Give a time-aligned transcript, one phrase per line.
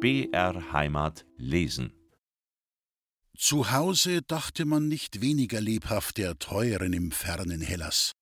[0.00, 1.92] BR Heimat lesen.
[3.36, 8.12] Zu Hause dachte man nicht weniger lebhaft der Teuren im fernen Hellas.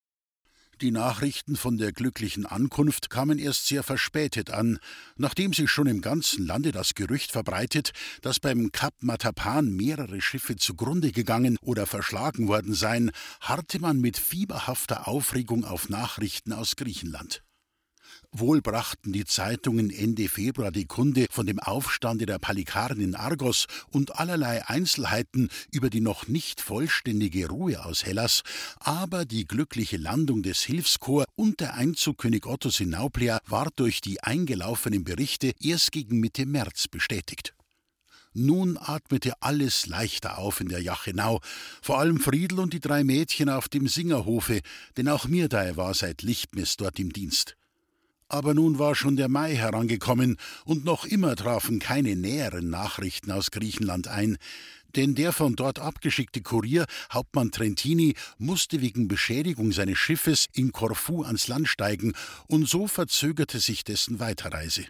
[0.81, 4.79] Die Nachrichten von der glücklichen Ankunft kamen erst sehr verspätet an,
[5.17, 10.57] nachdem sich schon im ganzen Lande das Gerücht verbreitet, dass beim Kap Matapan mehrere Schiffe
[10.57, 13.11] zugrunde gegangen oder verschlagen worden seien,
[13.43, 17.43] harrte man mit fieberhafter Aufregung auf Nachrichten aus Griechenland.
[18.39, 23.67] Wohl brachten die Zeitungen Ende Februar die Kunde von dem Aufstande der Palikaren in Argos
[23.91, 28.43] und allerlei Einzelheiten über die noch nicht vollständige Ruhe aus Hellas,
[28.79, 34.03] aber die glückliche Landung des Hilfskorps und der Einzug König Ottos in Nauplia war durch
[34.03, 37.55] die eingelaufenen Berichte erst gegen Mitte März bestätigt.
[38.35, 41.41] Nun atmete alles leichter auf in der Jachenau,
[41.81, 44.61] vor allem Friedel und die drei Mädchen auf dem Singerhofe,
[44.99, 47.57] denn auch Mirdei war seit Lichtmess dort im Dienst.
[48.29, 53.51] Aber nun war schon der Mai herangekommen, und noch immer trafen keine näheren Nachrichten aus
[53.51, 54.37] Griechenland ein,
[54.97, 61.23] denn der von dort abgeschickte Kurier, Hauptmann Trentini, musste wegen Beschädigung seines Schiffes in Korfu
[61.23, 62.15] ans Land steigen,
[62.49, 64.87] und so verzögerte sich dessen Weiterreise.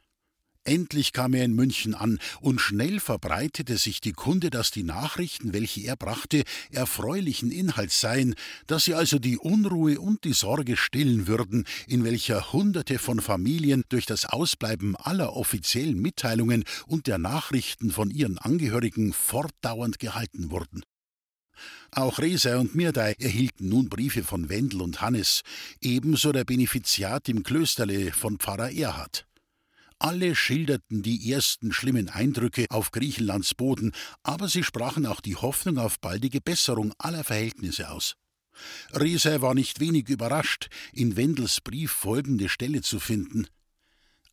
[0.66, 5.52] Endlich kam er in München an, und schnell verbreitete sich die Kunde, dass die Nachrichten,
[5.52, 8.34] welche er brachte, erfreulichen Inhalts seien,
[8.66, 13.84] dass sie also die Unruhe und die Sorge stillen würden, in welcher Hunderte von Familien
[13.90, 20.82] durch das Ausbleiben aller offiziellen Mitteilungen und der Nachrichten von ihren Angehörigen fortdauernd gehalten wurden.
[21.92, 25.42] Auch Resa und Mirdei erhielten nun Briefe von Wendel und Hannes,
[25.80, 29.26] ebenso der Benefiziat im Klösterle von Pfarrer Erhard.
[29.98, 35.78] Alle schilderten die ersten schlimmen Eindrücke auf Griechenlands Boden, aber sie sprachen auch die Hoffnung
[35.78, 38.14] auf baldige Besserung aller Verhältnisse aus.
[38.92, 43.46] Riese war nicht wenig überrascht, in Wendels Brief folgende Stelle zu finden.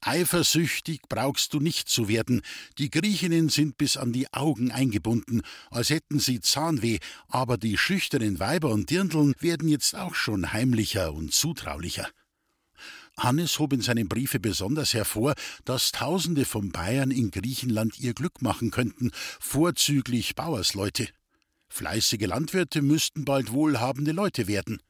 [0.01, 2.41] Eifersüchtig brauchst du nicht zu werden,
[2.77, 8.39] die Griechinnen sind bis an die Augen eingebunden, als hätten sie Zahnweh, aber die schüchternen
[8.39, 12.09] Weiber und Dirndln werden jetzt auch schon heimlicher und zutraulicher.
[13.17, 15.33] Hannes hob in seinem Briefe besonders hervor,
[15.65, 21.07] dass Tausende von Bayern in Griechenland ihr Glück machen könnten, vorzüglich Bauersleute.
[21.69, 24.81] Fleißige Landwirte müssten bald wohlhabende Leute werden.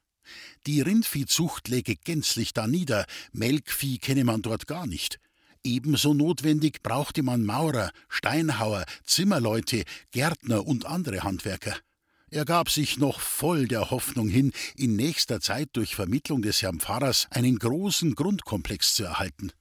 [0.68, 5.20] Die Rindviehzucht läge gänzlich da nieder, Melkvieh kenne man dort gar nicht.
[5.64, 11.76] Ebenso notwendig brauchte man Maurer, Steinhauer, Zimmerleute, Gärtner und andere Handwerker.
[12.34, 16.80] Er gab sich noch voll der Hoffnung hin, in nächster Zeit durch Vermittlung des Herrn
[16.80, 19.52] Pfarrers einen großen Grundkomplex zu erhalten.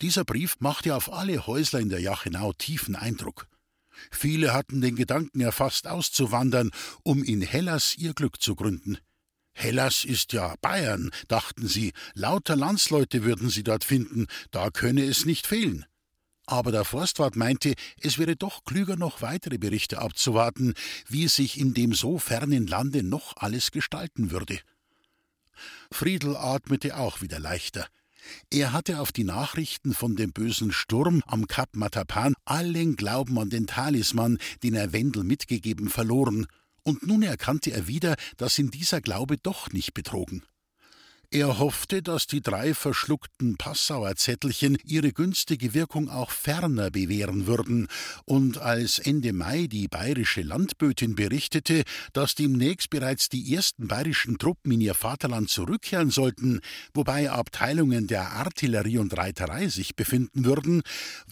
[0.00, 3.48] Dieser Brief machte auf alle Häusler in der Jachenau tiefen Eindruck.
[4.10, 6.70] Viele hatten den Gedanken erfasst, auszuwandern,
[7.02, 8.96] um in Hellas ihr Glück zu gründen.
[9.52, 15.26] Hellas ist ja Bayern, dachten sie, lauter Landsleute würden sie dort finden, da könne es
[15.26, 15.84] nicht fehlen.
[16.46, 20.74] Aber der Forstwart meinte, es wäre doch klüger, noch weitere Berichte abzuwarten,
[21.08, 24.60] wie sich in dem so fernen Lande noch alles gestalten würde.
[25.90, 27.86] Friedel atmete auch wieder leichter.
[28.50, 33.50] Er hatte auf die Nachrichten von dem bösen Sturm am Kap Matapan allen Glauben an
[33.50, 36.46] den Talisman, den er Wendel mitgegeben, verloren,
[36.82, 40.42] und nun erkannte er wieder, dass ihn dieser Glaube doch nicht betrogen.
[41.34, 47.88] Er hoffte, dass die drei verschluckten Passauer Zettelchen ihre günstige Wirkung auch ferner bewähren würden,
[48.24, 54.70] und als Ende Mai die bayerische Landbötin berichtete, dass demnächst bereits die ersten bayerischen Truppen
[54.70, 56.60] in ihr Vaterland zurückkehren sollten,
[56.94, 60.82] wobei Abteilungen der Artillerie und Reiterei sich befinden würden,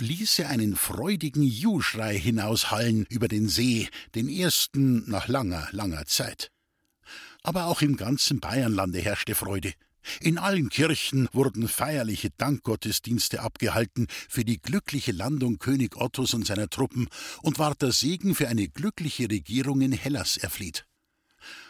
[0.00, 6.50] ließ er einen freudigen Juhschrei hinaushallen über den See, den ersten nach langer, langer Zeit.
[7.44, 9.74] Aber auch im ganzen Bayernlande herrschte Freude.
[10.20, 16.68] In allen Kirchen wurden feierliche Dankgottesdienste abgehalten für die glückliche Landung König Ottos und seiner
[16.68, 17.08] Truppen
[17.42, 20.86] und ward der Segen für eine glückliche Regierung in Hellas erfleht.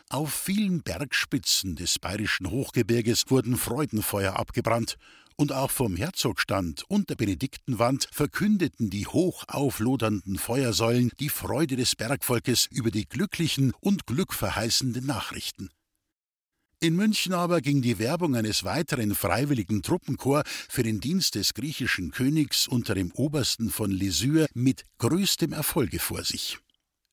[0.09, 4.99] Auf vielen Bergspitzen des bayerischen Hochgebirges wurden Freudenfeuer abgebrannt,
[5.37, 11.96] und auch vom Herzogstand und der Benediktenwand verkündeten die hoch auflodernden Feuersäulen die Freude des
[11.96, 15.70] Bergvolkes über die glücklichen und glückverheißenden Nachrichten.
[16.82, 22.11] In München aber ging die Werbung eines weiteren freiwilligen Truppenkorps für den Dienst des griechischen
[22.11, 26.58] Königs unter dem Obersten von Lysyr mit größtem Erfolge vor sich.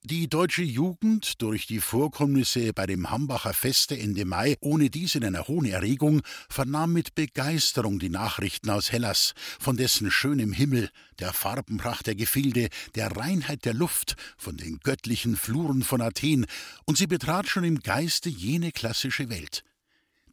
[0.02, 5.22] Die deutsche Jugend, durch die Vorkommnisse bei dem Hambacher Feste Ende Mai ohne dies in
[5.22, 10.88] einer hohen Erregung, vernahm mit Begeisterung die Nachrichten aus Hellas, von dessen schönem Himmel,
[11.18, 16.46] der Farbenpracht der Gefilde, der Reinheit der Luft, von den göttlichen Fluren von Athen,
[16.86, 19.64] und sie betrat schon im Geiste jene klassische Welt.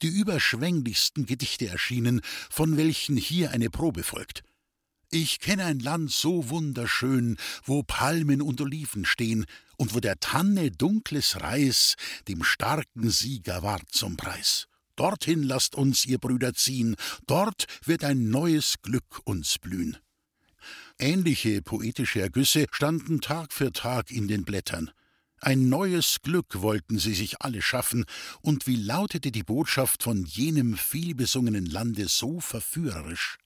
[0.01, 4.45] Die überschwänglichsten Gedichte erschienen, von welchen hier eine Probe folgt.
[5.09, 9.45] Ich kenne ein Land so wunderschön, wo Palmen und Oliven stehen
[9.77, 11.95] und wo der Tanne dunkles Reis
[12.27, 14.67] dem starken Sieger ward zum Preis.
[14.97, 19.95] Dorthin lasst uns, ihr Brüder, ziehen, dort wird ein neues Glück uns blühen.
[20.99, 24.91] Ähnliche poetische Ergüsse standen Tag für Tag in den Blättern.
[25.39, 28.03] Ein neues Glück wollten sie sich alle schaffen,
[28.41, 33.37] und wie lautete die Botschaft von jenem vielbesungenen Lande so verführerisch?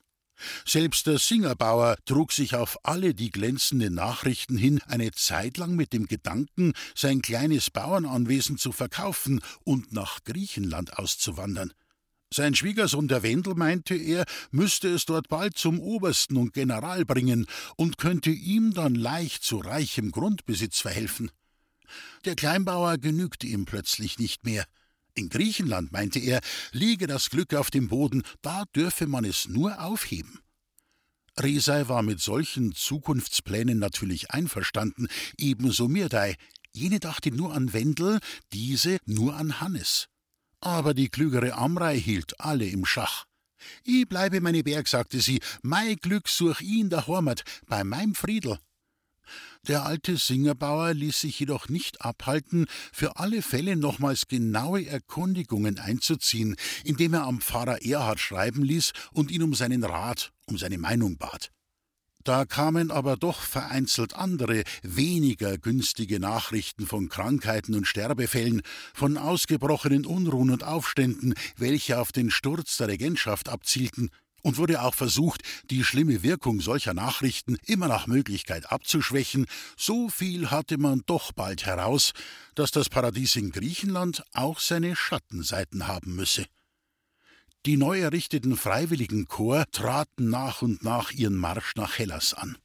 [0.66, 5.94] Selbst der Singerbauer trug sich auf alle die glänzenden Nachrichten hin eine Zeit lang mit
[5.94, 11.74] dem Gedanken, sein kleines Bauernanwesen zu verkaufen und nach Griechenland auszuwandern.
[12.34, 17.46] Sein Schwiegersohn der Wendel meinte er, müsste es dort bald zum Obersten und General bringen
[17.76, 21.30] und könnte ihm dann leicht zu reichem Grundbesitz verhelfen.
[22.24, 24.66] Der Kleinbauer genügte ihm plötzlich nicht mehr.
[25.14, 26.42] In Griechenland, meinte er,
[26.72, 30.40] liege das Glück auf dem Boden, da dürfe man es nur aufheben.
[31.38, 36.36] Resei war mit solchen Zukunftsplänen natürlich einverstanden, ebenso Mirdei.
[36.74, 38.20] Jene dachte nur an Wendel,
[38.54, 40.08] diese nur an Hannes.
[40.60, 43.26] Aber die klügere Amrei hielt alle im Schach.
[43.86, 48.60] I bleibe meine Berg, sagte sie, mei Glück such ihn der Hormat, bei meinem Friedel.
[49.68, 56.56] Der alte Singerbauer ließ sich jedoch nicht abhalten, für alle Fälle nochmals genaue Erkundigungen einzuziehen,
[56.84, 61.18] indem er am Pfarrer Erhard schreiben ließ und ihn um seinen Rat, um seine Meinung
[61.18, 61.52] bat.
[62.24, 68.62] Da kamen aber doch vereinzelt andere, weniger günstige Nachrichten von Krankheiten und Sterbefällen,
[68.94, 74.10] von ausgebrochenen Unruhen und Aufständen, welche auf den Sturz der Regentschaft abzielten,
[74.42, 79.46] und wurde auch versucht, die schlimme Wirkung solcher Nachrichten immer nach Möglichkeit abzuschwächen,
[79.78, 82.14] so viel hatte man doch bald heraus,
[82.56, 86.46] dass das Paradies in Griechenland auch seine Schattenseiten haben müsse.
[87.66, 92.58] Die neu errichteten Freiwilligen Chor traten nach und nach ihren Marsch nach Hellas an.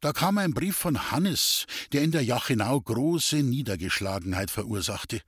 [0.00, 5.22] Da kam ein Brief von Hannes, der in der Jachenau große Niedergeschlagenheit verursachte.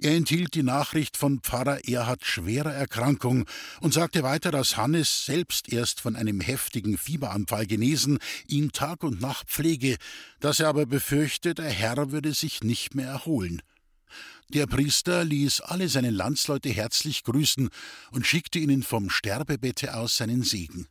[0.00, 3.46] Er enthielt die Nachricht von Pfarrer Erhard schwerer Erkrankung
[3.80, 9.20] und sagte weiter, dass Hannes selbst erst von einem heftigen Fieberanfall genesen, ihn Tag und
[9.20, 9.96] Nacht pflege,
[10.40, 13.62] dass er aber befürchte, der Herr würde sich nicht mehr erholen.
[14.48, 17.68] Der Priester ließ alle seine Landsleute herzlich grüßen
[18.12, 20.86] und schickte ihnen vom Sterbebette aus seinen Segen.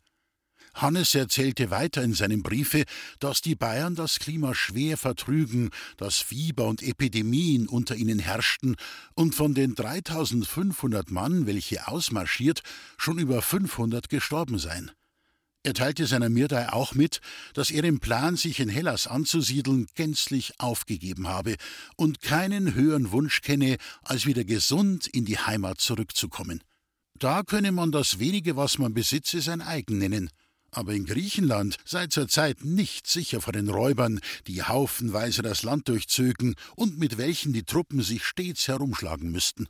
[0.75, 2.83] Hannes erzählte weiter in seinem Briefe,
[3.19, 8.75] dass die Bayern das Klima schwer vertrügen, dass Fieber und Epidemien unter ihnen herrschten
[9.13, 12.61] und von den 3500 Mann, welche ausmarschiert,
[12.97, 14.91] schon über 500 gestorben seien.
[15.63, 17.21] Er teilte seiner Mirdei auch mit,
[17.53, 21.55] dass er den Plan, sich in Hellas anzusiedeln, gänzlich aufgegeben habe
[21.95, 26.61] und keinen höheren Wunsch kenne, als wieder gesund in die Heimat zurückzukommen.
[27.17, 30.29] Da könne man das wenige, was man besitze, sein eigen nennen.
[30.75, 35.87] Aber in Griechenland sei zur Zeit nicht sicher vor den Räubern, die haufenweise das Land
[35.87, 39.69] durchzögen und mit welchen die Truppen sich stets herumschlagen müssten.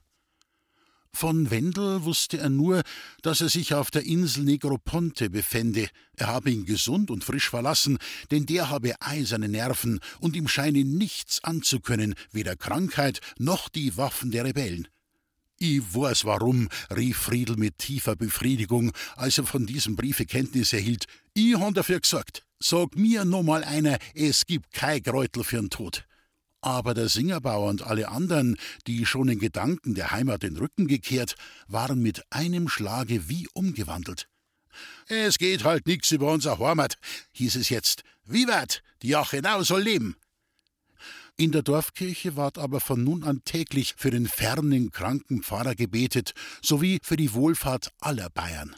[1.14, 2.82] Von Wendel wusste er nur,
[3.22, 5.90] dass er sich auf der Insel Negroponte befände.
[6.16, 8.00] Er habe ihn gesund und frisch verlassen,
[8.32, 14.32] denn der habe eiserne Nerven und ihm scheine nichts anzukönnen, weder Krankheit noch die Waffen
[14.32, 14.88] der Rebellen.
[15.58, 21.06] Ich weiß warum, rief Friedel mit tiefer Befriedigung, als er von diesem Briefe Kenntnis erhielt.
[21.34, 22.44] Ich han dafür gesagt.
[22.60, 26.06] Sag mir no mal einer, es gibt kein Gräutel für'n Tod.
[26.62, 28.58] Aber der Singerbauer und alle anderen,
[28.88, 31.36] die schon in Gedanken der Heimat den Rücken gekehrt,
[31.68, 34.28] waren mit einem Schlage wie umgewandelt.
[35.08, 36.98] Es geht halt nix über unser Heimat,
[37.34, 38.04] hieß es jetzt.
[38.26, 40.16] Vivat, die Achenau soll leben.
[41.38, 46.34] In der Dorfkirche ward aber von nun an täglich für den fernen kranken Pfarrer gebetet,
[46.62, 48.74] sowie für die Wohlfahrt aller Bayern.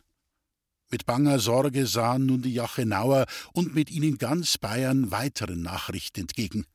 [0.90, 6.66] Mit banger Sorge sahen nun die Jachenauer und mit ihnen ganz Bayern weiteren Nachrichten entgegen.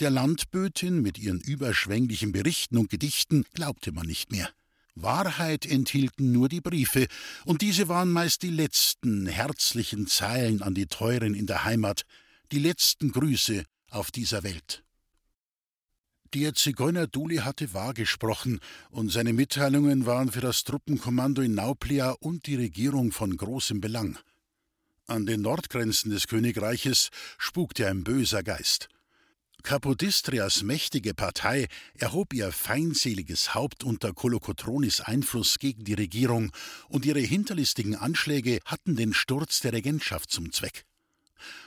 [0.00, 4.48] Der Landbötin mit ihren überschwänglichen Berichten und Gedichten glaubte man nicht mehr.
[4.96, 7.06] Wahrheit enthielten nur die Briefe,
[7.44, 12.02] und diese waren meist die letzten herzlichen Zeilen an die Teuren in der Heimat,
[12.50, 14.82] die letzten Grüße auf dieser Welt.
[16.34, 22.12] Der Zigeuner Duli hatte wahr gesprochen, und seine Mitteilungen waren für das Truppenkommando in Nauplia
[22.20, 24.18] und die Regierung von großem Belang.
[25.06, 28.88] An den Nordgrenzen des Königreiches spukte ein böser Geist.
[29.62, 36.50] Kapodistrias mächtige Partei erhob ihr feindseliges Haupt unter Kolokotronis Einfluss gegen die Regierung,
[36.88, 40.86] und ihre hinterlistigen Anschläge hatten den Sturz der Regentschaft zum Zweck.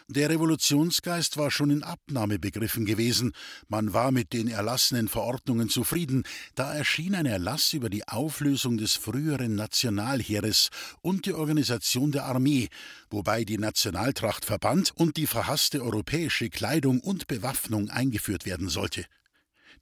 [0.07, 3.33] Der Revolutionsgeist war schon in Abnahme begriffen gewesen,
[3.67, 8.93] man war mit den erlassenen Verordnungen zufrieden, da erschien ein Erlass über die Auflösung des
[8.93, 10.69] früheren Nationalheeres
[11.01, 12.69] und die Organisation der Armee,
[13.09, 19.05] wobei die Nationaltracht verbannt und die verhasste europäische Kleidung und Bewaffnung eingeführt werden sollte.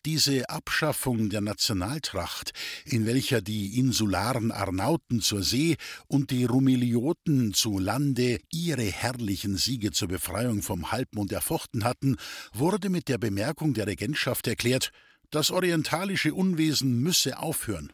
[0.06, 2.52] Diese Abschaffung der Nationaltracht,
[2.84, 9.92] in welcher die insularen Arnauten zur See und die Rumilioten zu Lande ihre herrlichen Siege
[9.92, 12.18] zur Befreiung vom Halbmond erfochten hatten,
[12.54, 14.92] wurde mit der Bemerkung der Regentschaft erklärt,
[15.32, 17.94] das orientalische Unwesen müsse aufhören.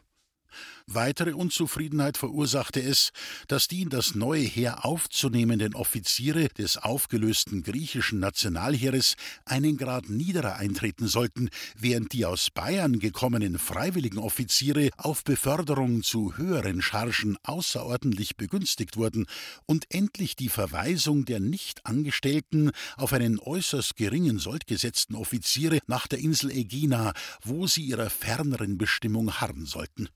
[0.86, 3.10] Weitere Unzufriedenheit verursachte es,
[3.48, 9.14] dass die in das neue Heer aufzunehmenden Offiziere des aufgelösten griechischen Nationalheeres
[9.44, 16.36] einen Grad niederer eintreten sollten, während die aus Bayern gekommenen freiwilligen Offiziere auf Beförderung zu
[16.36, 19.26] höheren Chargen außerordentlich begünstigt wurden
[19.66, 26.06] und endlich die Verweisung der nicht Angestellten auf einen äußerst geringen Sold gesetzten Offiziere nach
[26.06, 30.08] der Insel Ägina, wo sie ihrer ferneren Bestimmung harren sollten.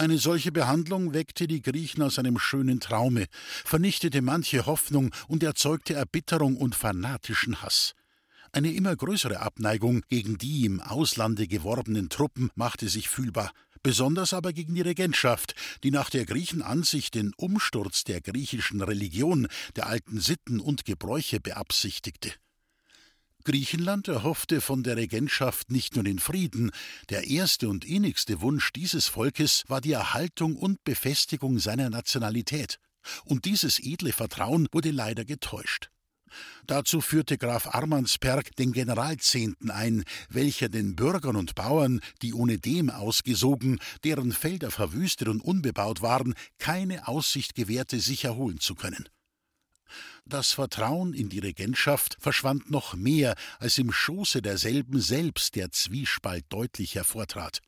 [0.00, 3.26] Eine solche Behandlung weckte die Griechen aus einem schönen Traume,
[3.66, 7.92] vernichtete manche Hoffnung und erzeugte Erbitterung und fanatischen Hass.
[8.50, 13.52] Eine immer größere Abneigung gegen die im Auslande geworbenen Truppen machte sich fühlbar,
[13.82, 19.86] besonders aber gegen die Regentschaft, die nach der Griechenansicht den Umsturz der griechischen Religion, der
[19.86, 22.32] alten Sitten und Gebräuche beabsichtigte.
[23.44, 26.70] Griechenland erhoffte von der Regentschaft nicht nur den Frieden,
[27.08, 32.78] der erste und innigste Wunsch dieses Volkes war die Erhaltung und Befestigung seiner Nationalität,
[33.24, 35.90] und dieses edle Vertrauen wurde leider getäuscht.
[36.66, 43.80] Dazu führte Graf Armansperg den Generalzehnten ein, welcher den Bürgern und Bauern, die ohnedem ausgesogen,
[44.04, 49.08] deren Felder verwüstet und unbebaut waren, keine Aussicht gewährte, sich erholen zu können.
[50.24, 56.44] Das Vertrauen in die Regentschaft verschwand noch mehr, als im Schoße derselben selbst der Zwiespalt
[56.48, 57.60] deutlich hervortrat.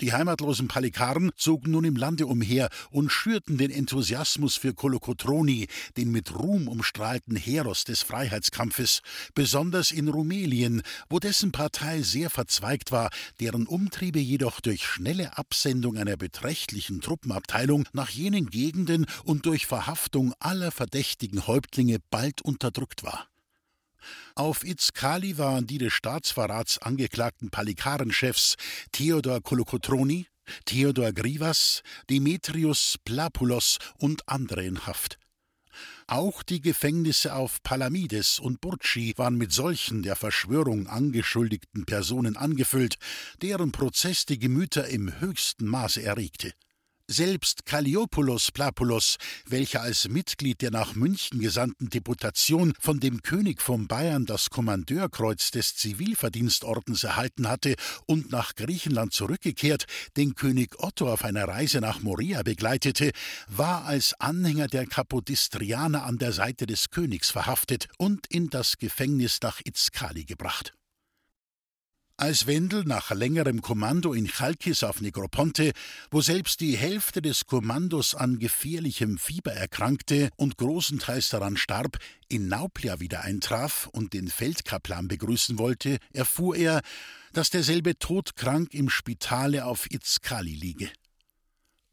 [0.00, 6.12] Die heimatlosen Palikaren zogen nun im Lande umher und schürten den Enthusiasmus für Kolokotroni, den
[6.12, 9.02] mit Ruhm umstrahlten Heros des Freiheitskampfes,
[9.34, 15.96] besonders in Rumelien, wo dessen Partei sehr verzweigt war, deren Umtriebe jedoch durch schnelle Absendung
[15.96, 23.26] einer beträchtlichen Truppenabteilung nach jenen Gegenden und durch Verhaftung aller verdächtigen Häuptlinge bald unterdrückt war.
[24.34, 28.56] Auf Itzkali waren die des Staatsverrats angeklagten Palikarenchefs
[28.92, 30.26] Theodor Kolokotroni,
[30.64, 35.18] Theodor Grivas, Demetrius Plapulos und andere in Haft.
[36.06, 42.96] Auch die Gefängnisse auf Palamides und Burci waren mit solchen der Verschwörung angeschuldigten Personen angefüllt,
[43.42, 46.52] deren Prozess die Gemüter im höchsten Maße erregte.
[47.10, 53.88] Selbst Kalliopoulos Plapulos, welcher als Mitglied der nach München gesandten Deputation von dem König von
[53.88, 59.86] Bayern das Kommandeurkreuz des Zivilverdienstordens erhalten hatte und nach Griechenland zurückgekehrt,
[60.18, 63.12] den König Otto auf einer Reise nach Moria begleitete,
[63.46, 69.38] war als Anhänger der Kapodistrianer an der Seite des Königs verhaftet und in das Gefängnis
[69.40, 70.74] nach Itzkali gebracht.
[72.20, 75.70] Als Wendel nach längerem Kommando in Chalkis auf Negroponte,
[76.10, 82.48] wo selbst die Hälfte des Kommandos an gefährlichem Fieber erkrankte und großenteils daran starb, in
[82.48, 86.80] Nauplia wieder eintraf und den Feldkaplan begrüßen wollte, erfuhr er,
[87.34, 90.90] dass derselbe todkrank im Spitale auf Itzkali liege.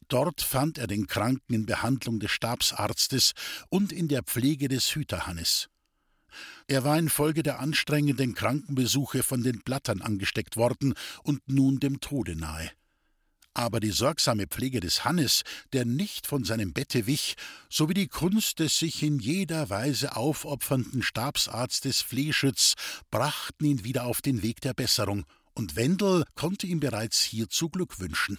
[0.08, 3.34] Dort fand er den Kranken in Behandlung des Stabsarztes
[3.70, 5.70] und in der Pflege des Hüterhannes.
[6.68, 12.36] Er war infolge der anstrengenden Krankenbesuche von den Blattern angesteckt worden und nun dem Tode
[12.36, 12.72] nahe.
[13.54, 17.36] Aber die sorgsame Pflege des Hannes, der nicht von seinem Bette wich,
[17.70, 22.74] sowie die Kunst des sich in jeder Weise aufopfernden Stabsarztes Fleeschütz
[23.12, 28.01] brachten ihn wieder auf den Weg der Besserung, und Wendel konnte ihm bereits hierzu Glück
[28.01, 28.38] wünschen.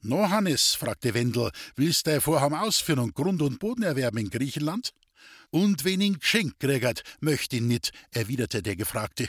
[0.00, 4.92] No, Hannes, fragte Wendel, willst dein Vorhaben ausführen und Grund und Boden erwerben in Griechenland?
[5.50, 9.28] Und wenig geschenkt kriegert, möcht ihn nit, erwiderte der Gefragte.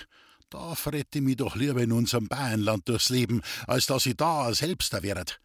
[0.49, 5.03] Da frette mi doch lieber in unserem Bayernland durchs Leben, als dass ich da selbster
[5.03, 5.39] wäret.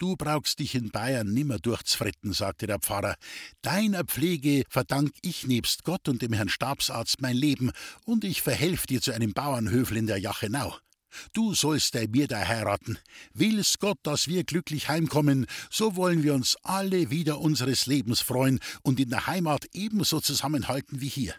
[0.00, 3.16] Du brauchst dich in Bayern nimmer durchzufretten, sagte der Pfarrer.
[3.60, 7.70] Deiner Pflege verdank ich nebst Gott und dem Herrn Stabsarzt mein Leben,
[8.06, 10.74] und ich verhelf dir zu einem Bauernhöfel in der Jachenau.
[11.32, 12.98] Du sollst bei mir da heiraten.
[13.32, 18.60] Will's Gott, dass wir glücklich heimkommen, so wollen wir uns alle wieder unseres Lebens freuen
[18.82, 21.34] und in der Heimat ebenso zusammenhalten wie hier.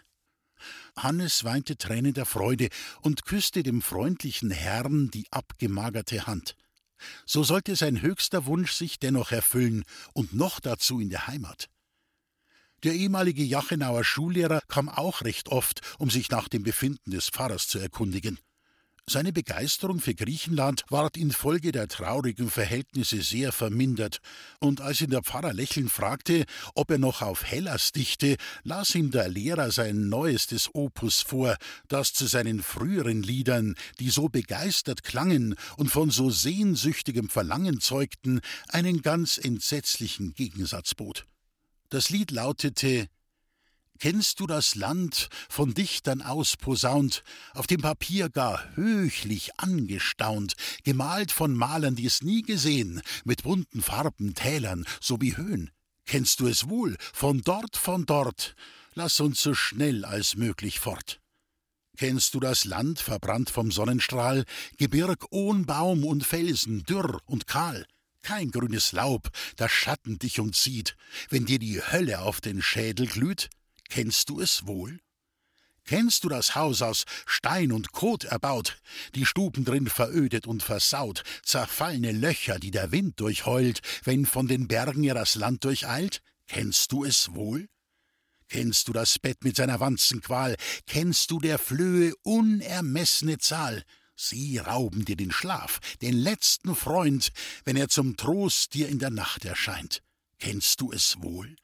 [0.96, 2.68] Hannes weinte Tränen der Freude
[3.00, 6.56] und küsste dem freundlichen Herrn die abgemagerte Hand.
[7.26, 11.68] So sollte sein höchster Wunsch sich dennoch erfüllen und noch dazu in der Heimat.
[12.84, 17.68] Der ehemalige Jachenauer Schullehrer kam auch recht oft, um sich nach dem Befinden des Pfarrers
[17.68, 18.38] zu erkundigen.
[19.10, 24.20] Seine Begeisterung für Griechenland ward infolge der traurigen Verhältnisse sehr vermindert,
[24.60, 26.44] und als ihn der Pfarrer lächelnd fragte,
[26.76, 31.56] ob er noch auf Hellas dichte, las ihm der Lehrer sein neuestes Opus vor,
[31.88, 38.40] das zu seinen früheren Liedern, die so begeistert klangen und von so sehnsüchtigem Verlangen zeugten,
[38.68, 41.26] einen ganz entsetzlichen Gegensatz bot.
[41.88, 43.08] Das Lied lautete
[44.02, 47.22] Kennst du das Land, von Dichtern ausposaunt,
[47.54, 53.80] auf dem Papier gar höchlich angestaunt, gemalt von Malern, die es nie gesehen, mit bunten
[53.80, 55.70] Farben, Tälern sowie Höhen?
[56.04, 58.56] Kennst du es wohl, von dort, von dort,
[58.94, 61.20] lass uns so schnell als möglich fort.
[61.96, 64.46] Kennst du das Land, verbrannt vom Sonnenstrahl,
[64.78, 67.86] Gebirg ohn Baum und Felsen, dürr und kahl?
[68.22, 70.96] Kein grünes Laub, das Schatten dich umzieht,
[71.28, 73.48] wenn dir die Hölle auf den Schädel glüht?
[73.94, 75.00] Kennst du es wohl?
[75.84, 78.80] Kennst du das Haus aus Stein und Kot erbaut,
[79.14, 84.66] die Stuben drin verödet und versaut, zerfallene Löcher, die der Wind durchheult, wenn von den
[84.66, 86.22] Bergen er das Land durcheilt?
[86.46, 87.68] Kennst du es wohl?
[88.48, 90.56] Kennst du das Bett mit seiner Wanzenqual?
[90.86, 93.84] Kennst du der Flöhe unermessene Zahl?
[94.16, 97.30] Sie rauben dir den Schlaf, den letzten Freund,
[97.66, 100.02] wenn er zum Trost dir in der Nacht erscheint.
[100.38, 101.56] Kennst du es wohl?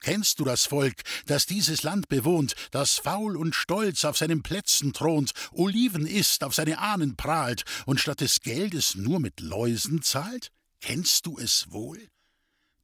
[0.00, 4.94] Kennst du das Volk, das dieses Land bewohnt, das faul und stolz auf seinen Plätzen
[4.94, 10.50] thront, Oliven isst, auf seine Ahnen prahlt und statt des Geldes nur mit Läusen zahlt?
[10.80, 12.08] Kennst du es wohl?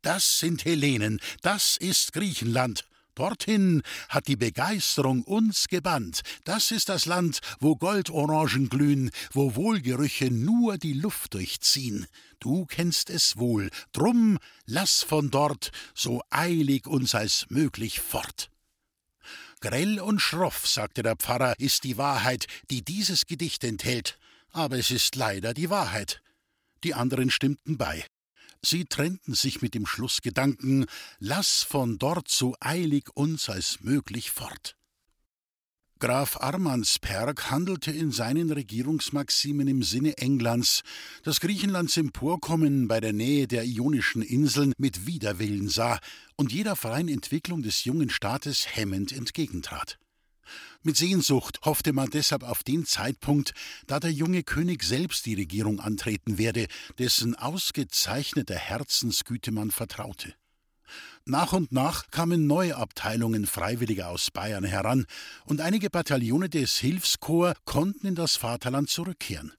[0.03, 2.85] Das sind Hellenen, das ist Griechenland,
[3.17, 6.21] Dorthin hat die Begeisterung uns gebannt.
[6.45, 12.07] Das ist das Land, wo Goldorangen glühen, wo Wohlgerüche nur die Luft durchziehen.
[12.41, 18.51] Du kennst es wohl, drum lass von dort so eilig uns als möglich fort.
[19.61, 24.19] Grell und schroff, sagte der Pfarrer, ist die Wahrheit, die dieses Gedicht enthält,
[24.53, 26.21] aber es ist leider die Wahrheit.
[26.85, 28.05] Die anderen stimmten bei.
[28.63, 30.87] Sie trennten sich mit dem Schlussgedanken
[31.19, 34.77] Lass von dort so eilig uns als möglich fort.
[35.99, 40.83] Graf Armansperg handelte in seinen Regierungsmaximen im Sinne Englands,
[41.23, 45.99] das Griechenlands Emporkommen bei der Nähe der Ionischen Inseln mit Widerwillen sah
[46.37, 49.99] und jeder freien Entwicklung des jungen Staates hemmend entgegentrat.
[50.83, 53.55] Mit Sehnsucht hoffte man deshalb auf den Zeitpunkt,
[53.87, 56.67] da der junge König selbst die Regierung antreten werde,
[56.99, 60.35] dessen ausgezeichneter Herzensgüte man vertraute.
[61.25, 65.07] Nach und nach kamen neue Abteilungen Freiwilliger aus Bayern heran,
[65.45, 69.53] und einige Bataillone des Hilfskorps konnten in das Vaterland zurückkehren.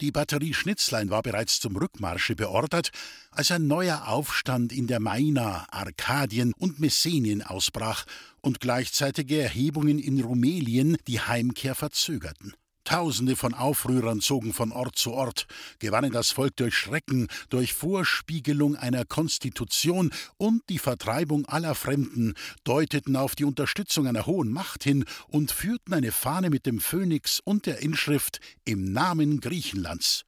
[0.00, 2.90] Die Batterie Schnitzlein war bereits zum Rückmarsche beordert,
[3.30, 8.04] als ein neuer Aufstand in der Maina, Arkadien und Messenien ausbrach
[8.40, 12.54] und gleichzeitige Erhebungen in Rumelien die Heimkehr verzögerten.
[12.90, 15.46] Tausende von Aufrührern zogen von Ort zu Ort,
[15.78, 23.14] gewannen das Volk durch Schrecken, durch Vorspiegelung einer Konstitution und die Vertreibung aller Fremden, deuteten
[23.14, 27.66] auf die Unterstützung einer hohen Macht hin und führten eine Fahne mit dem Phönix und
[27.66, 30.24] der Inschrift im Namen Griechenlands.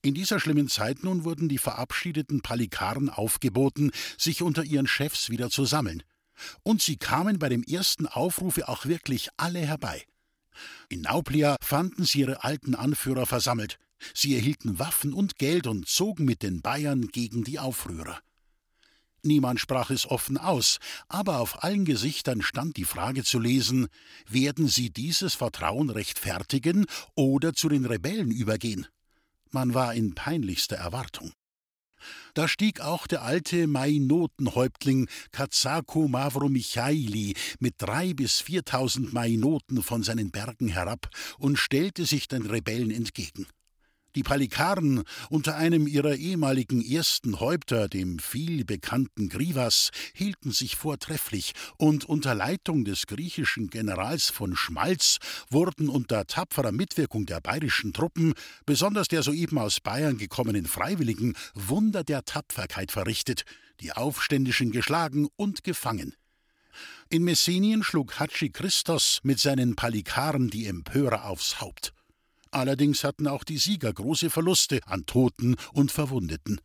[0.00, 5.50] In dieser schlimmen Zeit nun wurden die verabschiedeten Palikaren aufgeboten, sich unter ihren Chefs wieder
[5.50, 6.04] zu sammeln.
[6.62, 10.06] Und sie kamen bei dem ersten Aufrufe auch wirklich alle herbei.
[10.88, 13.78] In Nauplia fanden sie ihre alten Anführer versammelt.
[14.14, 18.18] Sie erhielten Waffen und Geld und zogen mit den Bayern gegen die Aufrührer.
[19.22, 23.88] Niemand sprach es offen aus, aber auf allen Gesichtern stand die Frage zu lesen
[24.26, 28.86] Werden sie dieses Vertrauen rechtfertigen oder zu den Rebellen übergehen?
[29.50, 31.32] Man war in peinlichster Erwartung.
[32.34, 40.02] Da stieg auch der alte Mainotenhäuptling Kazako Mavro Michaili mit drei bis viertausend Mainoten von
[40.02, 41.08] seinen Bergen herab
[41.38, 43.46] und stellte sich den Rebellen entgegen.
[44.16, 52.04] Die Palikaren unter einem ihrer ehemaligen ersten Häupter, dem vielbekannten Grivas, hielten sich vortrefflich und
[52.06, 55.18] unter Leitung des griechischen Generals von Schmalz
[55.48, 58.34] wurden unter tapferer Mitwirkung der bayerischen Truppen,
[58.66, 63.44] besonders der soeben aus Bayern gekommenen Freiwilligen, Wunder der Tapferkeit verrichtet,
[63.80, 66.16] die Aufständischen geschlagen und gefangen.
[67.10, 71.92] In Messenien schlug Hatschi Christos mit seinen Palikaren die Empörer aufs Haupt.
[72.50, 76.60] Allerdings hatten auch die Sieger große Verluste an Toten und Verwundeten.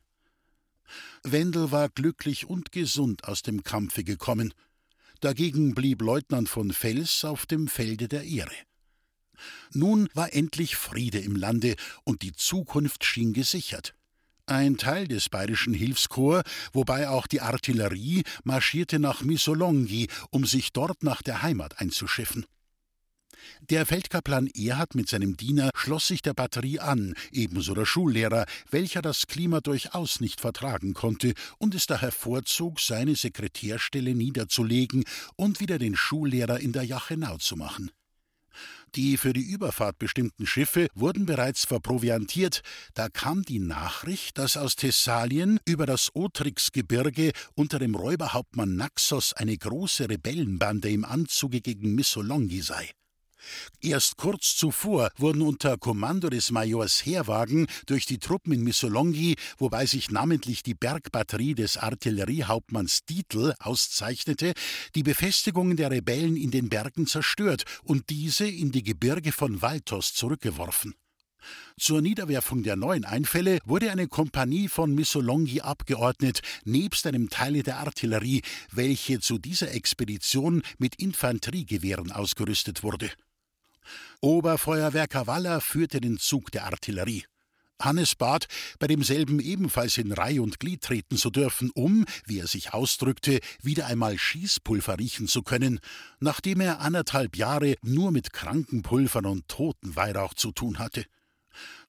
[1.24, 4.54] Wendel war glücklich und gesund aus dem Kampfe gekommen.
[5.22, 8.56] Dagegen blieb Leutnant von Fels auf dem Felde der Ehre.
[9.72, 13.94] Nun war endlich Friede im Lande und die Zukunft schien gesichert.
[14.48, 21.02] Ein Teil des bayerischen Hilfskorps, wobei auch die Artillerie, marschierte nach Missolonghi, um sich dort
[21.02, 22.46] nach der Heimat einzuschiffen.
[23.70, 29.02] Der Feldkaplan Erhard mit seinem Diener schloss sich der Batterie an, ebenso der Schullehrer, welcher
[29.02, 35.04] das Klima durchaus nicht vertragen konnte und es daher vorzog, seine Sekretärstelle niederzulegen
[35.36, 37.92] und wieder den Schullehrer in der Jachenau zu machen.
[38.96, 42.62] Die für die Überfahrt bestimmten Schiffe wurden bereits verproviantiert,
[42.94, 49.58] da kam die Nachricht, dass aus Thessalien über das Otrixgebirge unter dem Räuberhauptmann Naxos eine
[49.58, 52.92] große Rebellenbande im Anzuge gegen Missolonghi sei.
[53.82, 59.86] Erst kurz zuvor wurden unter Kommando des Majors Heerwagen durch die Truppen in Missolonghi, wobei
[59.86, 64.54] sich namentlich die Bergbatterie des Artilleriehauptmanns Dietl auszeichnete,
[64.96, 70.14] die Befestigungen der Rebellen in den Bergen zerstört und diese in die Gebirge von Valtos
[70.14, 70.96] zurückgeworfen.
[71.78, 77.80] Zur Niederwerfung der neuen Einfälle wurde eine Kompanie von Missolonghi abgeordnet, nebst einem Teil der
[77.80, 83.12] Artillerie, welche zu dieser Expedition mit Infanteriegewehren ausgerüstet wurde.
[84.22, 87.26] Oberfeuerwerker Waller führte den Zug der Artillerie.
[87.82, 88.48] Hannes bat,
[88.80, 93.40] bei demselben ebenfalls in Reih und Glied treten zu dürfen, um, wie er sich ausdrückte,
[93.62, 95.80] wieder einmal Schießpulver riechen zu können,
[96.20, 101.06] nachdem er anderthalb Jahre nur mit Krankenpulvern und Totenweihrauch zu tun hatte.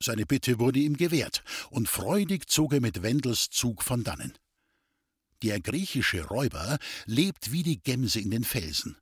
[0.00, 4.32] Seine Bitte wurde ihm gewährt, und freudig zog er mit Wendels Zug von dannen.
[5.42, 8.96] Der griechische Räuber lebt wie die Gemse in den Felsen.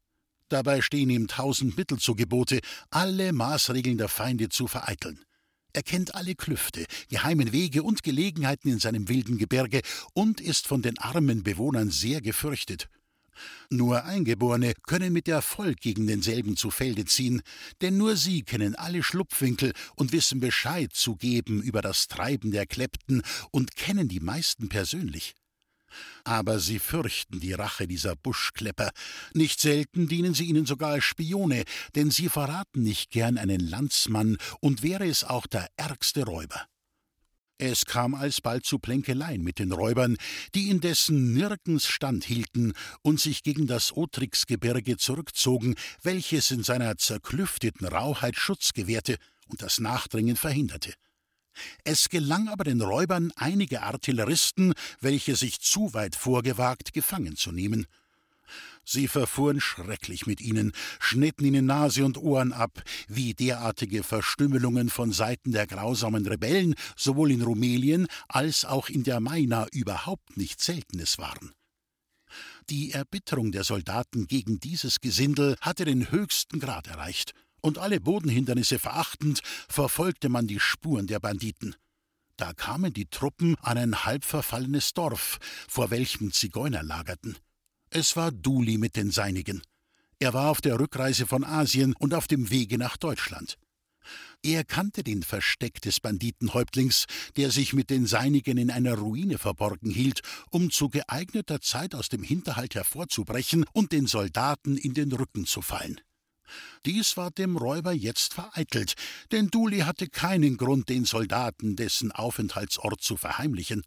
[0.54, 5.18] Dabei stehen ihm tausend Mittel zu Gebote, alle Maßregeln der Feinde zu vereiteln.
[5.72, 9.80] Er kennt alle Klüfte, geheimen Wege und Gelegenheiten in seinem wilden Gebirge
[10.12, 12.88] und ist von den armen Bewohnern sehr gefürchtet.
[13.68, 17.42] Nur Eingeborene können mit Erfolg gegen denselben zu Felde ziehen,
[17.80, 22.66] denn nur sie kennen alle Schlupfwinkel und wissen Bescheid zu geben über das Treiben der
[22.66, 25.34] Klepten und kennen die meisten persönlich.
[26.24, 28.90] Aber sie fürchten die Rache dieser Buschklepper.
[29.32, 34.36] Nicht selten dienen sie ihnen sogar als Spione, denn sie verraten nicht gern einen Landsmann
[34.60, 36.66] und wäre es auch der ärgste Räuber.
[37.56, 40.16] Es kam alsbald zu Plänkeleien mit den Räubern,
[40.56, 48.36] die indessen nirgends standhielten und sich gegen das Otrixgebirge zurückzogen, welches in seiner zerklüfteten Rauheit
[48.36, 50.94] Schutz gewährte und das Nachdringen verhinderte.
[51.84, 57.86] Es gelang aber den Räubern, einige Artilleristen, welche sich zu weit vorgewagt, gefangen zu nehmen.
[58.84, 65.12] Sie verfuhren schrecklich mit ihnen, schnitten ihnen Nase und Ohren ab, wie derartige Verstümmelungen von
[65.12, 71.18] Seiten der grausamen Rebellen sowohl in Rumelien als auch in der Maina überhaupt nicht Seltenes
[71.18, 71.52] waren.
[72.68, 77.32] Die Erbitterung der Soldaten gegen dieses Gesindel hatte den höchsten Grad erreicht
[77.64, 81.74] und alle Bodenhindernisse verachtend, verfolgte man die Spuren der Banditen.
[82.36, 87.38] Da kamen die Truppen an ein halb verfallenes Dorf, vor welchem Zigeuner lagerten.
[87.88, 89.62] Es war Duli mit den Seinigen.
[90.18, 93.56] Er war auf der Rückreise von Asien und auf dem Wege nach Deutschland.
[94.42, 97.06] Er kannte den Versteck des Banditenhäuptlings,
[97.38, 102.10] der sich mit den Seinigen in einer Ruine verborgen hielt, um zu geeigneter Zeit aus
[102.10, 105.98] dem Hinterhalt hervorzubrechen und den Soldaten in den Rücken zu fallen.
[106.86, 108.94] Dies war dem Räuber jetzt vereitelt,
[109.32, 113.82] denn Duli hatte keinen Grund, den Soldaten dessen Aufenthaltsort zu verheimlichen.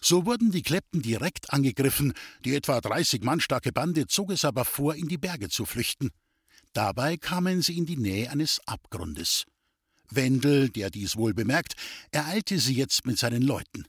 [0.00, 2.12] So wurden die Klepten direkt angegriffen,
[2.44, 6.10] die etwa dreißig Mann starke Bande zog es aber vor, in die Berge zu flüchten.
[6.72, 9.44] Dabei kamen sie in die Nähe eines Abgrundes.
[10.10, 11.74] Wendel, der dies wohl bemerkt,
[12.12, 13.86] ereilte sie jetzt mit seinen Leuten.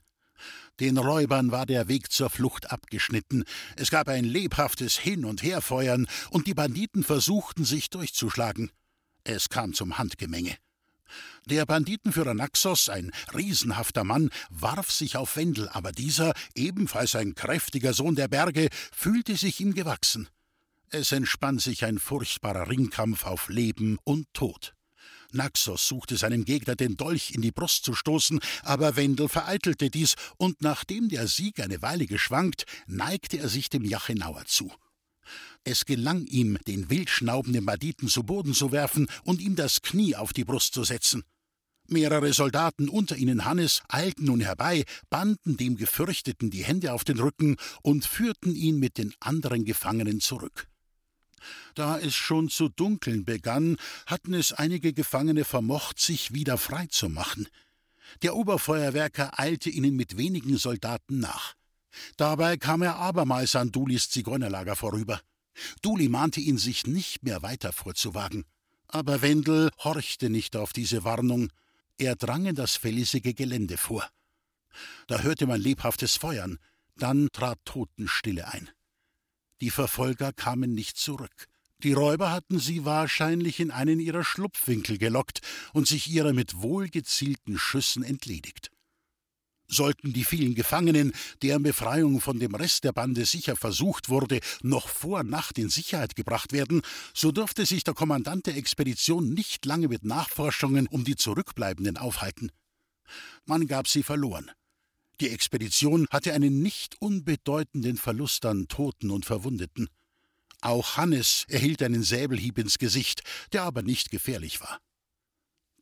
[0.80, 3.44] Den Räubern war der Weg zur Flucht abgeschnitten.
[3.76, 8.70] Es gab ein lebhaftes Hin- und Herfeuern, und die Banditen versuchten, sich durchzuschlagen.
[9.24, 10.56] Es kam zum Handgemenge.
[11.46, 17.94] Der Banditenführer Naxos, ein riesenhafter Mann, warf sich auf Wendel, aber dieser, ebenfalls ein kräftiger
[17.94, 20.28] Sohn der Berge, fühlte sich ihm gewachsen.
[20.90, 24.74] Es entspann sich ein furchtbarer Ringkampf auf Leben und Tod.
[25.32, 30.14] Naxos suchte seinem Gegner den Dolch in die Brust zu stoßen, aber Wendel vereitelte dies,
[30.36, 34.72] und nachdem der Sieg eine Weile geschwankt, neigte er sich dem Jachenauer zu.
[35.64, 40.32] Es gelang ihm, den wildschnaubenden Banditen zu Boden zu werfen und ihm das Knie auf
[40.32, 41.24] die Brust zu setzen.
[41.90, 47.18] Mehrere Soldaten, unter ihnen Hannes, eilten nun herbei, banden dem Gefürchteten die Hände auf den
[47.18, 50.68] Rücken und führten ihn mit den anderen Gefangenen zurück.
[51.74, 57.08] Da es schon zu dunkeln begann, hatten es einige Gefangene vermocht, sich wieder frei zu
[57.08, 57.48] machen.
[58.22, 61.54] Der Oberfeuerwerker eilte ihnen mit wenigen Soldaten nach.
[62.16, 65.20] Dabei kam er abermals an Dulis Zigeunerlager vorüber.
[65.82, 68.44] Duli mahnte ihn, sich nicht mehr weiter vorzuwagen.
[68.86, 71.50] Aber Wendel horchte nicht auf diese Warnung.
[71.98, 74.08] Er drang in das felsige Gelände vor.
[75.08, 76.58] Da hörte man lebhaftes Feuern,
[76.96, 78.70] dann trat Totenstille ein.
[79.60, 81.48] Die Verfolger kamen nicht zurück.
[81.82, 85.40] Die Räuber hatten sie wahrscheinlich in einen ihrer Schlupfwinkel gelockt
[85.72, 88.70] und sich ihrer mit wohlgezielten Schüssen entledigt.
[89.70, 94.88] Sollten die vielen Gefangenen, deren Befreiung von dem Rest der Bande sicher versucht wurde, noch
[94.88, 96.80] vor Nacht in Sicherheit gebracht werden,
[97.12, 102.50] so durfte sich der Kommandant der Expedition nicht lange mit Nachforschungen um die Zurückbleibenden aufhalten.
[103.44, 104.50] Man gab sie verloren.
[105.20, 109.88] Die Expedition hatte einen nicht unbedeutenden Verlust an Toten und Verwundeten.
[110.60, 114.78] Auch Hannes erhielt einen Säbelhieb ins Gesicht, der aber nicht gefährlich war.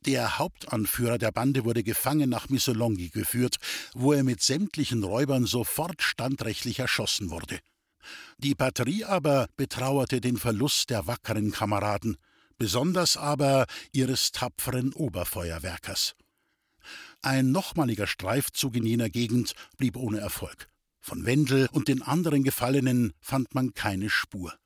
[0.05, 3.57] Der Hauptanführer der Bande wurde gefangen nach Missolonghi geführt,
[3.93, 7.59] wo er mit sämtlichen Räubern sofort standrechtlich erschossen wurde.
[8.37, 12.17] Die Batterie aber betrauerte den Verlust der wackeren Kameraden,
[12.57, 16.15] besonders aber ihres tapferen Oberfeuerwerkers.
[17.21, 20.69] Ein nochmaliger Streifzug in jener Gegend blieb ohne Erfolg.
[20.99, 24.57] Von Wendel und den anderen Gefallenen fand man keine Spur.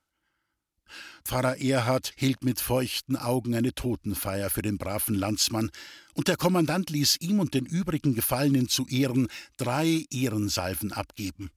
[1.23, 5.71] Pfarrer Erhard hielt mit feuchten Augen eine Totenfeier für den braven Landsmann,
[6.13, 11.51] und der Kommandant ließ ihm und den übrigen Gefallenen zu Ehren drei Ehrensalven abgeben.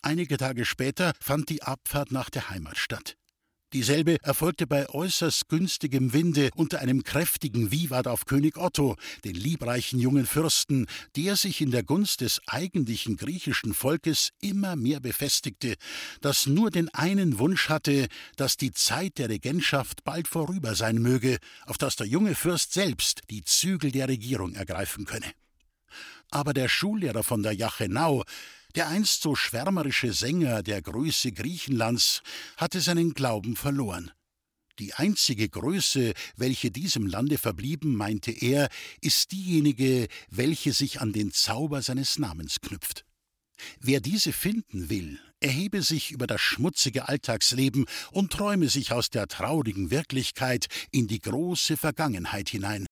[0.00, 3.16] Einige Tage später fand die Abfahrt nach der Heimat statt.
[3.74, 10.00] Dieselbe erfolgte bei äußerst günstigem Winde unter einem kräftigen Vivat auf König Otto, den liebreichen
[10.00, 15.74] jungen Fürsten, der sich in der Gunst des eigentlichen griechischen Volkes immer mehr befestigte,
[16.22, 21.36] das nur den einen Wunsch hatte, dass die Zeit der Regentschaft bald vorüber sein möge,
[21.66, 25.30] auf dass der junge Fürst selbst die Zügel der Regierung ergreifen könne.
[26.30, 28.24] Aber der Schullehrer von der Jachenau,
[28.74, 32.22] der einst so schwärmerische Sänger der Größe Griechenlands
[32.56, 34.10] hatte seinen Glauben verloren.
[34.78, 38.68] Die einzige Größe, welche diesem Lande verblieben, meinte er,
[39.00, 43.04] ist diejenige, welche sich an den Zauber seines Namens knüpft.
[43.80, 49.26] Wer diese finden will, erhebe sich über das schmutzige Alltagsleben und träume sich aus der
[49.26, 52.86] traurigen Wirklichkeit in die große Vergangenheit hinein.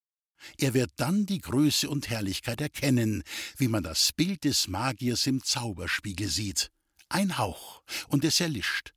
[0.59, 3.22] Er wird dann die Größe und Herrlichkeit erkennen,
[3.56, 6.70] wie man das Bild des Magiers im Zauberspiegel sieht.
[7.09, 8.92] Ein Hauch, und es erlischt.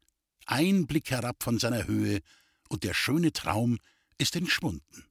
[0.45, 2.21] Ein Blick herab von seiner Höhe,
[2.69, 3.79] und der schöne Traum
[4.17, 5.08] ist entschwunden.